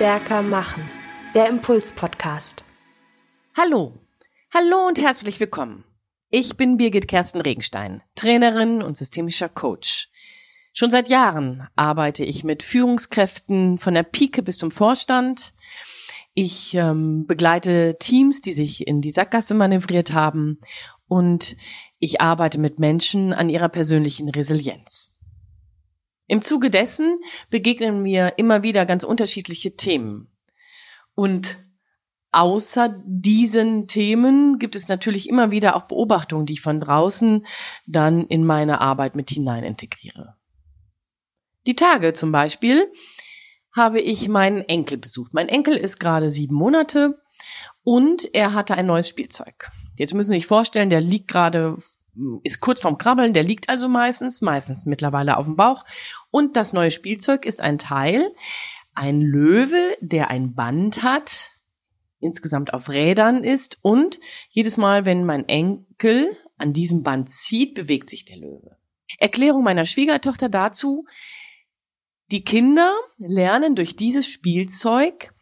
[0.00, 0.82] Stärker machen.
[1.34, 2.64] Der Impuls-Podcast.
[3.54, 3.92] Hallo.
[4.54, 5.84] Hallo und herzlich willkommen.
[6.30, 10.08] Ich bin Birgit Kersten Regenstein, Trainerin und systemischer Coach.
[10.72, 15.52] Schon seit Jahren arbeite ich mit Führungskräften von der Pike bis zum Vorstand.
[16.32, 20.60] Ich ähm, begleite Teams, die sich in die Sackgasse manövriert haben
[21.08, 21.58] und
[21.98, 25.14] ich arbeite mit Menschen an ihrer persönlichen Resilienz.
[26.30, 27.18] Im Zuge dessen
[27.50, 30.30] begegnen mir immer wieder ganz unterschiedliche Themen.
[31.16, 31.58] Und
[32.30, 37.44] außer diesen Themen gibt es natürlich immer wieder auch Beobachtungen, die ich von draußen
[37.86, 40.36] dann in meine Arbeit mit hinein integriere.
[41.66, 42.86] Die Tage zum Beispiel
[43.74, 45.34] habe ich meinen Enkel besucht.
[45.34, 47.20] Mein Enkel ist gerade sieben Monate
[47.82, 49.68] und er hatte ein neues Spielzeug.
[49.98, 51.76] Jetzt müssen Sie sich vorstellen, der liegt gerade
[52.42, 55.84] ist kurz vorm Krabbeln, der liegt also meistens, meistens mittlerweile auf dem Bauch.
[56.30, 58.30] Und das neue Spielzeug ist ein Teil,
[58.94, 61.52] ein Löwe, der ein Band hat,
[62.18, 66.26] insgesamt auf Rädern ist und jedes Mal, wenn mein Enkel
[66.58, 68.76] an diesem Band zieht, bewegt sich der Löwe.
[69.18, 71.04] Erklärung meiner Schwiegertochter dazu,
[72.30, 75.34] die Kinder lernen durch dieses Spielzeug,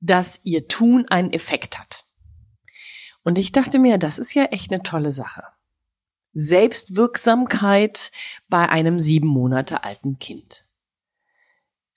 [0.00, 2.04] dass ihr Tun einen Effekt hat.
[3.22, 5.42] Und ich dachte mir, das ist ja echt eine tolle Sache.
[6.38, 8.12] Selbstwirksamkeit
[8.50, 10.66] bei einem sieben Monate alten Kind.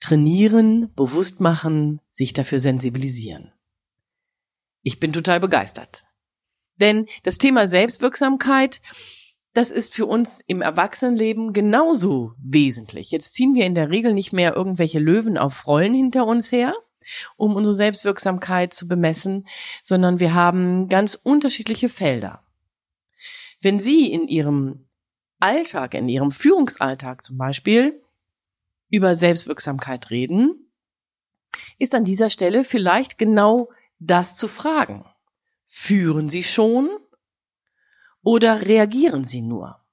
[0.00, 3.52] Trainieren, bewusst machen, sich dafür sensibilisieren.
[4.82, 6.04] Ich bin total begeistert.
[6.80, 8.80] Denn das Thema Selbstwirksamkeit,
[9.52, 13.10] das ist für uns im Erwachsenenleben genauso wesentlich.
[13.10, 16.72] Jetzt ziehen wir in der Regel nicht mehr irgendwelche Löwen auf Rollen hinter uns her,
[17.36, 19.44] um unsere Selbstwirksamkeit zu bemessen,
[19.82, 22.42] sondern wir haben ganz unterschiedliche Felder.
[23.60, 24.88] Wenn Sie in Ihrem
[25.38, 28.02] Alltag, in Ihrem Führungsalltag zum Beispiel
[28.90, 30.72] über Selbstwirksamkeit reden,
[31.78, 35.04] ist an dieser Stelle vielleicht genau das zu fragen.
[35.64, 36.88] Führen Sie schon
[38.22, 39.84] oder reagieren Sie nur?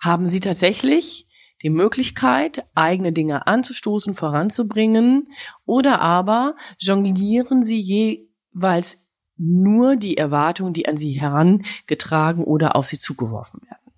[0.00, 1.26] Haben Sie tatsächlich
[1.62, 5.28] die Möglichkeit, eigene Dinge anzustoßen, voranzubringen,
[5.64, 9.05] oder aber jonglieren Sie jeweils
[9.36, 13.92] nur die Erwartungen, die an sie herangetragen oder auf sie zugeworfen werden.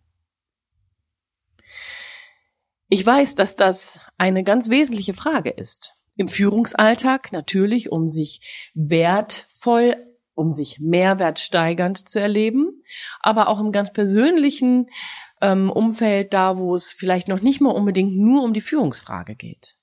[2.89, 5.93] Ich weiß, dass das eine ganz wesentliche Frage ist.
[6.17, 9.97] Im Führungsalltag natürlich, um sich wertvoll,
[10.35, 12.83] um sich mehrwertsteigernd zu erleben,
[13.21, 14.89] aber auch im ganz persönlichen
[15.41, 19.77] ähm, Umfeld, da wo es vielleicht noch nicht mal unbedingt nur um die Führungsfrage geht.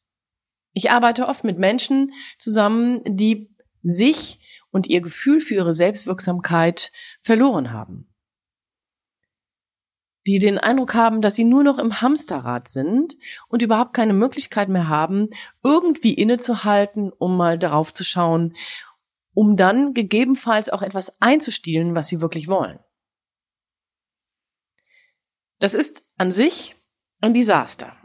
[0.73, 3.49] Ich arbeite oft mit Menschen zusammen, die
[3.83, 6.91] sich und ihr Gefühl für ihre Selbstwirksamkeit
[7.21, 8.13] verloren haben.
[10.27, 13.15] Die den Eindruck haben, dass sie nur noch im Hamsterrad sind
[13.47, 15.29] und überhaupt keine Möglichkeit mehr haben,
[15.63, 18.53] irgendwie innezuhalten, um mal darauf zu schauen,
[19.33, 22.79] um dann gegebenenfalls auch etwas einzustielen, was sie wirklich wollen.
[25.59, 26.75] Das ist an sich
[27.21, 27.95] ein Desaster.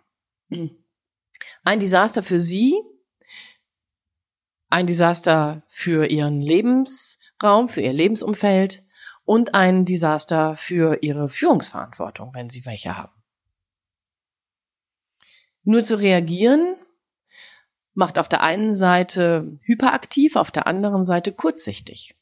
[1.64, 2.80] Ein Desaster für sie,
[4.70, 8.84] ein Desaster für ihren Lebensraum, für ihr Lebensumfeld
[9.24, 13.12] und ein Desaster für ihre Führungsverantwortung, wenn sie welche haben.
[15.64, 16.76] Nur zu reagieren
[17.94, 22.14] macht auf der einen Seite hyperaktiv, auf der anderen Seite kurzsichtig.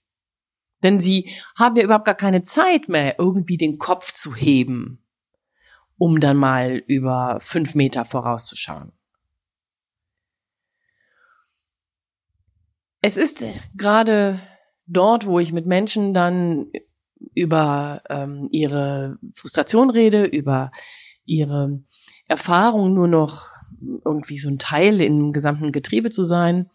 [0.82, 5.04] Denn sie haben ja überhaupt gar keine Zeit mehr, irgendwie den Kopf zu heben,
[5.96, 8.97] um dann mal über fünf Meter vorauszuschauen.
[13.00, 13.44] Es ist
[13.76, 14.40] gerade
[14.86, 16.66] dort, wo ich mit Menschen dann
[17.34, 20.70] über ähm, ihre Frustration rede, über
[21.24, 21.82] ihre
[22.26, 23.46] Erfahrung nur noch
[24.04, 26.70] irgendwie so ein Teil im gesamten Getriebe zu sein.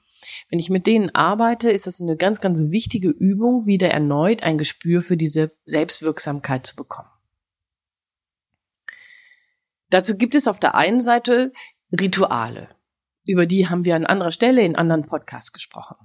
[0.49, 4.57] Wenn ich mit denen arbeite, ist das eine ganz, ganz wichtige Übung, wieder erneut ein
[4.57, 7.09] Gespür für diese Selbstwirksamkeit zu bekommen.
[9.89, 11.51] Dazu gibt es auf der einen Seite
[11.91, 12.69] Rituale.
[13.27, 15.97] Über die haben wir an anderer Stelle in anderen Podcasts gesprochen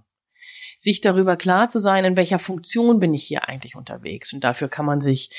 [0.78, 4.32] sich darüber klar zu sein, in welcher Funktion bin ich hier eigentlich unterwegs.
[4.32, 5.30] Und dafür kann man sich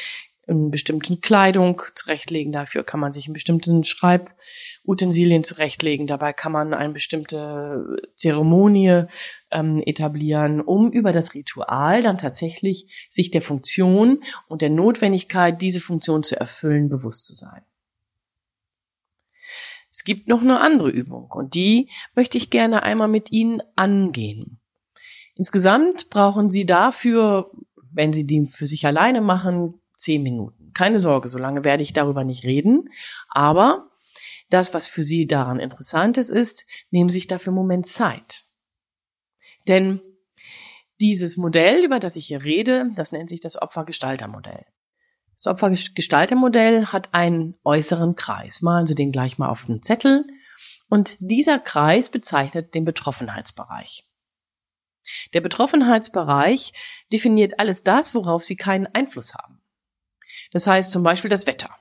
[0.49, 6.73] in bestimmten Kleidung zurechtlegen, dafür kann man sich in bestimmten Schreibutensilien zurechtlegen, dabei kann man
[6.73, 9.03] eine bestimmte Zeremonie
[9.51, 15.81] ähm, etablieren, um über das Ritual dann tatsächlich sich der Funktion und der Notwendigkeit, diese
[15.81, 17.61] Funktion zu erfüllen, bewusst zu sein.
[19.91, 24.58] Es gibt noch eine andere Übung und die möchte ich gerne einmal mit Ihnen angehen.
[25.39, 27.49] Insgesamt brauchen Sie dafür,
[27.95, 30.73] wenn Sie die für sich alleine machen, zehn Minuten.
[30.73, 32.89] Keine Sorge, so lange werde ich darüber nicht reden.
[33.29, 33.89] Aber
[34.49, 38.45] Das, was für Sie daran interessant ist, ist, nehmen Sie sich dafür einen Moment Zeit.
[39.67, 40.01] Denn
[40.99, 44.65] dieses Modell, über das ich hier rede, das nennt sich das Opfergestaltermodell.
[45.35, 48.61] Das Opfergestaltermodell hat einen äußeren Kreis.
[48.61, 50.25] Malen Sie den gleich mal auf den Zettel.
[50.89, 54.08] Und dieser Kreis bezeichnet den Betroffenheitsbereich.
[55.33, 56.73] Der Betroffenheitsbereich
[57.11, 59.61] definiert alles das, worauf Sie keinen Einfluss haben.
[60.51, 61.75] Das heißt zum Beispiel das Wetter.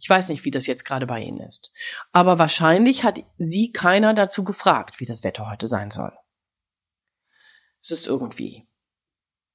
[0.00, 1.72] Ich weiß nicht, wie das jetzt gerade bei Ihnen ist.
[2.12, 6.12] Aber wahrscheinlich hat Sie keiner dazu gefragt, wie das Wetter heute sein soll.
[7.80, 8.68] Es ist irgendwie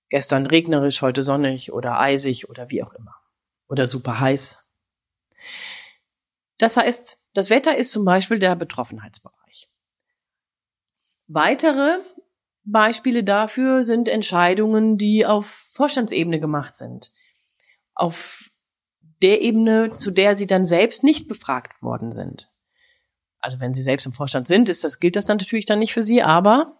[0.10, 3.16] gestern regnerisch, heute sonnig oder eisig oder wie auch immer.
[3.68, 4.60] Oder super heiß.
[6.58, 9.70] Das heißt, das Wetter ist zum Beispiel der Betroffenheitsbereich.
[11.28, 12.00] Weitere
[12.66, 17.12] Beispiele dafür sind Entscheidungen, die auf Vorstandsebene gemacht sind.
[17.94, 18.50] Auf
[19.22, 22.52] der Ebene, zu der sie dann selbst nicht befragt worden sind.
[23.40, 25.94] Also wenn sie selbst im Vorstand sind, ist das, gilt das dann natürlich dann nicht
[25.94, 26.78] für sie, aber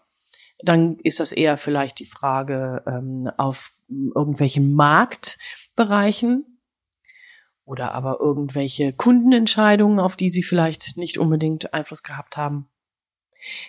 [0.62, 6.60] dann ist das eher vielleicht die Frage ähm, auf irgendwelchen Marktbereichen
[7.64, 12.68] oder aber irgendwelche Kundenentscheidungen, auf die sie vielleicht nicht unbedingt Einfluss gehabt haben.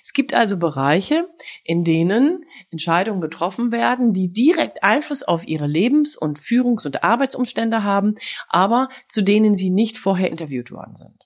[0.03, 1.27] Es gibt also Bereiche,
[1.63, 7.83] in denen Entscheidungen getroffen werden, die direkt Einfluss auf ihre Lebens- und Führungs- und Arbeitsumstände
[7.83, 8.15] haben,
[8.47, 11.25] aber zu denen sie nicht vorher interviewt worden sind.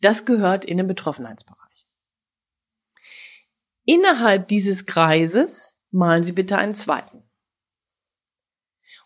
[0.00, 1.88] Das gehört in den Betroffenheitsbereich.
[3.84, 7.22] Innerhalb dieses Kreises malen Sie bitte einen zweiten.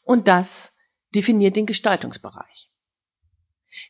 [0.02, 0.76] Und das
[1.14, 2.70] definiert den Gestaltungsbereich.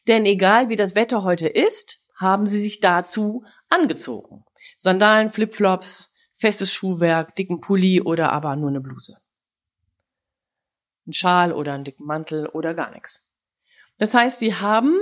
[0.09, 4.45] Denn egal wie das Wetter heute ist, haben sie sich dazu angezogen.
[4.77, 9.17] Sandalen, Flipflops, festes Schuhwerk, dicken Pulli oder aber nur eine Bluse.
[11.07, 13.31] Ein Schal oder einen dicken Mantel oder gar nichts.
[13.99, 14.97] Das heißt, sie haben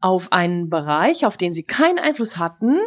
[0.00, 2.78] auf einen Bereich, auf den sie keinen Einfluss hatten,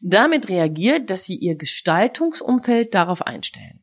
[0.00, 3.80] damit reagiert, dass sie ihr Gestaltungsumfeld darauf einstellen.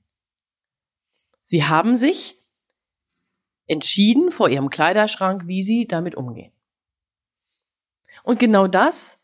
[1.41, 2.37] Sie haben sich
[3.65, 6.51] entschieden vor ihrem Kleiderschrank, wie sie damit umgehen.
[8.23, 9.21] Und genau das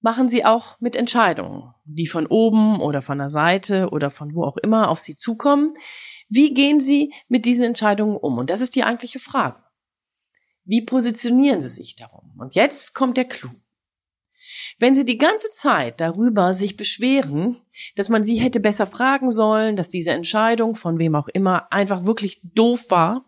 [0.00, 4.44] machen sie auch mit Entscheidungen, die von oben oder von der Seite oder von wo
[4.44, 5.74] auch immer auf sie zukommen.
[6.28, 8.38] Wie gehen sie mit diesen Entscheidungen um?
[8.38, 9.62] Und das ist die eigentliche Frage.
[10.64, 12.34] Wie positionieren Sie sich darum?
[12.38, 13.50] Und jetzt kommt der Clou.
[14.82, 17.56] Wenn Sie die ganze Zeit darüber sich beschweren,
[17.94, 22.04] dass man Sie hätte besser fragen sollen, dass diese Entscheidung von wem auch immer einfach
[22.04, 23.24] wirklich doof war,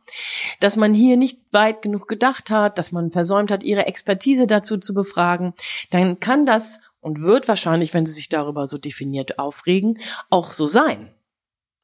[0.59, 4.79] dass man hier nicht weit genug gedacht hat, dass man versäumt hat, Ihre Expertise dazu
[4.79, 5.55] zu befragen,
[5.91, 9.97] dann kann das und wird wahrscheinlich, wenn Sie sich darüber so definiert aufregen,
[10.31, 11.15] auch so sein.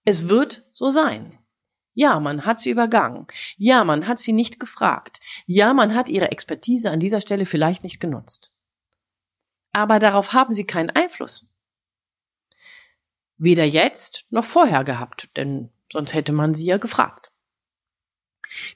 [0.04, 1.38] Es wird so sein.
[1.94, 3.28] Ja, man hat sie übergangen.
[3.56, 5.20] Ja, man hat sie nicht gefragt.
[5.46, 8.56] Ja, man hat ihre Expertise an dieser Stelle vielleicht nicht genutzt.
[9.72, 11.48] Aber darauf haben sie keinen Einfluss.
[13.36, 17.32] Weder jetzt noch vorher gehabt, denn sonst hätte man sie ja gefragt.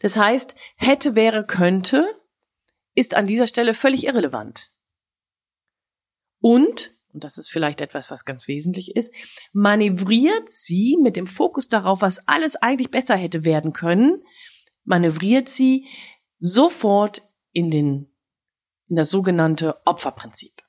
[0.01, 2.07] Das heißt, hätte, wäre, könnte
[2.95, 4.73] ist an dieser Stelle völlig irrelevant.
[6.41, 9.15] Und und das ist vielleicht etwas, was ganz wesentlich ist,
[9.53, 14.25] manövriert sie mit dem Fokus darauf, was alles eigentlich besser hätte werden können,
[14.83, 15.87] manövriert sie
[16.41, 17.23] sofort
[17.53, 18.13] in den,
[18.89, 20.64] in das sogenannte Opferprinzip.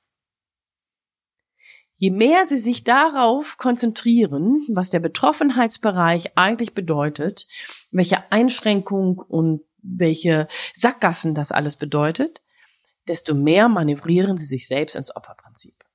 [1.98, 7.46] Je mehr sie sich darauf konzentrieren, was der Betroffenheitsbereich eigentlich bedeutet,
[7.90, 12.42] welche Einschränkung und welche Sackgassen das alles bedeutet,
[13.08, 15.85] desto mehr manövrieren sie sich selbst ins Opferprinzip.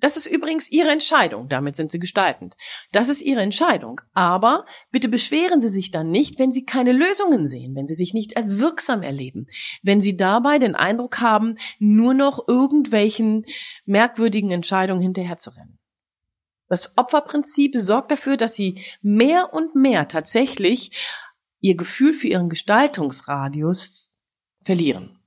[0.00, 1.48] Das ist übrigens Ihre Entscheidung.
[1.48, 2.56] Damit sind Sie gestaltend.
[2.92, 4.00] Das ist Ihre Entscheidung.
[4.14, 8.14] Aber bitte beschweren Sie sich dann nicht, wenn Sie keine Lösungen sehen, wenn Sie sich
[8.14, 9.46] nicht als wirksam erleben,
[9.82, 13.44] wenn Sie dabei den Eindruck haben, nur noch irgendwelchen
[13.84, 15.78] merkwürdigen Entscheidungen hinterherzurennen.
[16.68, 21.08] Das Opferprinzip sorgt dafür, dass Sie mehr und mehr tatsächlich
[21.60, 24.12] Ihr Gefühl für Ihren Gestaltungsradius
[24.62, 25.18] verlieren.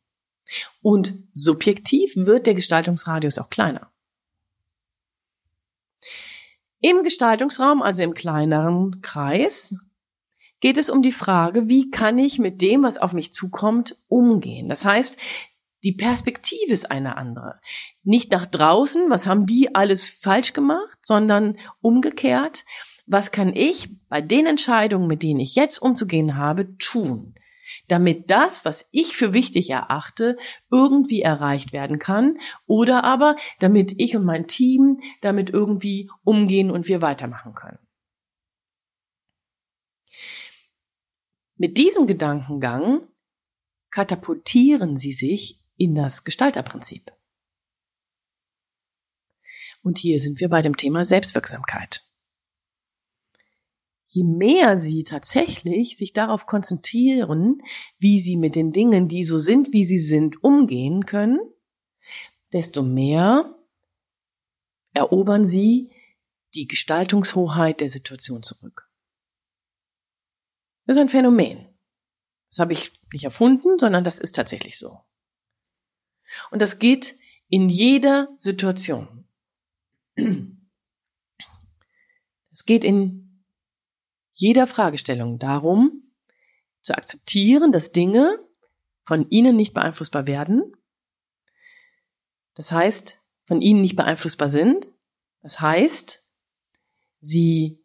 [0.81, 3.92] Und subjektiv wird der Gestaltungsradius auch kleiner.
[6.85, 9.73] Im Gestaltungsraum, also im kleineren Kreis,
[10.59, 14.67] geht es um die Frage, wie kann ich mit dem, was auf mich zukommt, umgehen.
[14.67, 15.17] Das heißt,
[15.85, 17.61] die Perspektive ist eine andere.
[18.03, 22.65] Nicht nach draußen, was haben die alles falsch gemacht, sondern umgekehrt,
[23.05, 27.33] was kann ich bei den Entscheidungen, mit denen ich jetzt umzugehen habe, tun?
[27.87, 30.37] Damit das, was ich für wichtig erachte,
[30.71, 36.87] irgendwie erreicht werden kann oder aber damit ich und mein Team damit irgendwie umgehen und
[36.87, 37.79] wir weitermachen können.
[41.55, 43.07] Mit diesem Gedankengang
[43.91, 47.11] katapultieren Sie sich in das Gestalterprinzip.
[49.83, 52.03] Und hier sind wir bei dem Thema Selbstwirksamkeit.
[54.13, 57.63] Je mehr Sie tatsächlich sich darauf konzentrieren,
[57.97, 61.39] wie Sie mit den Dingen, die so sind, wie sie sind, umgehen können,
[62.51, 63.57] desto mehr
[64.93, 65.89] erobern Sie
[66.53, 68.87] die Gestaltungshoheit der Situation zurück.
[70.85, 71.67] Das ist ein Phänomen.
[72.49, 74.99] Das habe ich nicht erfunden, sondern das ist tatsächlich so.
[76.51, 77.17] Und das geht
[77.49, 79.27] in jeder Situation.
[82.51, 83.22] Es geht in
[84.33, 86.11] jeder Fragestellung darum,
[86.81, 88.37] zu akzeptieren, dass Dinge
[89.03, 90.73] von ihnen nicht beeinflussbar werden.
[92.55, 94.89] Das heißt, von ihnen nicht beeinflussbar sind.
[95.41, 96.25] Das heißt,
[97.19, 97.83] sie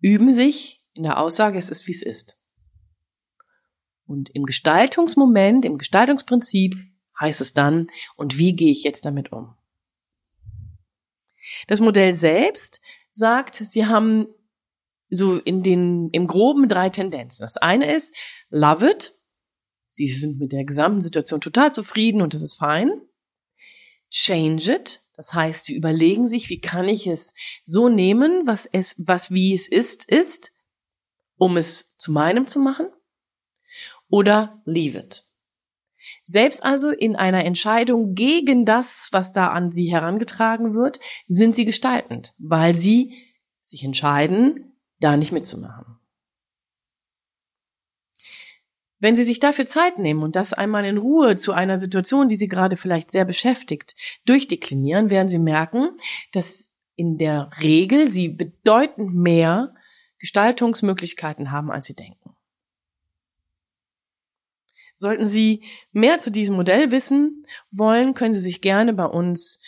[0.00, 2.40] üben sich in der Aussage, es ist, wie es ist.
[4.06, 6.74] Und im Gestaltungsmoment, im Gestaltungsprinzip
[7.18, 9.56] heißt es dann, und wie gehe ich jetzt damit um?
[11.68, 14.26] Das Modell selbst sagt, sie haben
[15.14, 17.44] so in den, im groben drei Tendenzen.
[17.44, 18.14] Das eine ist,
[18.50, 19.16] love it.
[19.86, 22.90] Sie sind mit der gesamten Situation total zufrieden und das ist fein.
[24.10, 25.04] Change it.
[25.14, 29.54] Das heißt, sie überlegen sich, wie kann ich es so nehmen, was es, was wie
[29.54, 30.52] es ist, ist,
[31.36, 32.88] um es zu meinem zu machen.
[34.08, 35.24] Oder leave it.
[36.22, 41.64] Selbst also in einer Entscheidung gegen das, was da an sie herangetragen wird, sind sie
[41.64, 43.14] gestaltend, weil sie
[43.60, 44.73] sich entscheiden,
[45.04, 45.98] da nicht mitzumachen.
[48.98, 52.36] Wenn Sie sich dafür Zeit nehmen und das einmal in Ruhe zu einer Situation, die
[52.36, 53.94] Sie gerade vielleicht sehr beschäftigt,
[54.24, 55.90] durchdeklinieren, werden Sie merken,
[56.32, 59.74] dass in der Regel Sie bedeutend mehr
[60.20, 62.34] Gestaltungsmöglichkeiten haben, als Sie denken.
[64.96, 69.60] Sollten Sie mehr zu diesem Modell wissen wollen, können Sie sich gerne bei uns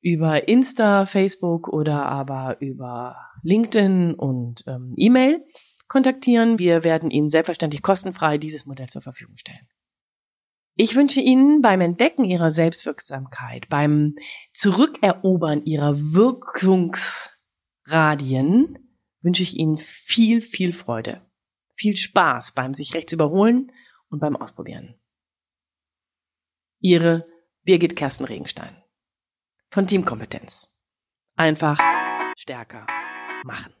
[0.00, 5.44] über Insta, Facebook oder aber über LinkedIn und ähm, E-Mail
[5.88, 6.58] kontaktieren.
[6.58, 9.66] Wir werden Ihnen selbstverständlich kostenfrei dieses Modell zur Verfügung stellen.
[10.80, 14.14] Ich wünsche Ihnen beim Entdecken Ihrer Selbstwirksamkeit, beim
[14.52, 18.78] Zurückerobern Ihrer Wirkungsradien,
[19.20, 21.28] wünsche ich Ihnen viel, viel Freude,
[21.74, 23.72] viel Spaß beim sich rechts überholen
[24.08, 24.94] und beim Ausprobieren.
[26.80, 27.26] Ihre
[27.64, 28.80] Birgit Kersten Regenstein
[29.70, 30.72] von Teamkompetenz.
[31.34, 31.80] Einfach
[32.36, 32.86] stärker
[33.44, 33.77] machen.